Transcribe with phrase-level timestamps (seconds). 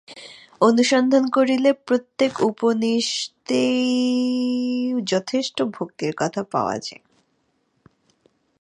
[0.61, 3.89] অনুসন্ধান করিলে প্রত্যেক উপনিষদেই
[5.03, 7.03] যথেষ্ট ভক্তির কথা পাওয়া যায়।